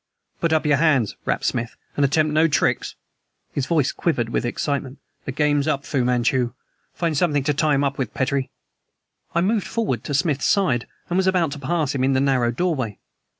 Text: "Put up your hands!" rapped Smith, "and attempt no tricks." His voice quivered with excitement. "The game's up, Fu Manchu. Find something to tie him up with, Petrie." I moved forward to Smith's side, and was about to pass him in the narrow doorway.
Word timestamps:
"Put 0.39 0.51
up 0.51 0.65
your 0.65 0.77
hands!" 0.77 1.15
rapped 1.25 1.45
Smith, 1.45 1.75
"and 1.95 2.03
attempt 2.03 2.33
no 2.33 2.47
tricks." 2.47 2.95
His 3.53 3.67
voice 3.67 3.91
quivered 3.91 4.29
with 4.29 4.47
excitement. 4.47 4.97
"The 5.25 5.31
game's 5.31 5.67
up, 5.67 5.85
Fu 5.85 6.03
Manchu. 6.03 6.53
Find 6.95 7.15
something 7.15 7.43
to 7.43 7.53
tie 7.53 7.75
him 7.75 7.83
up 7.83 7.99
with, 7.99 8.11
Petrie." 8.15 8.49
I 9.35 9.41
moved 9.41 9.67
forward 9.67 10.03
to 10.05 10.15
Smith's 10.15 10.45
side, 10.45 10.87
and 11.11 11.17
was 11.17 11.27
about 11.27 11.51
to 11.51 11.59
pass 11.59 11.93
him 11.93 12.03
in 12.03 12.13
the 12.13 12.19
narrow 12.19 12.49
doorway. 12.49 12.97